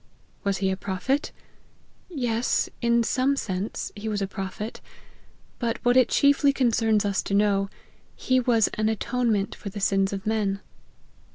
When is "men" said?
10.25-10.59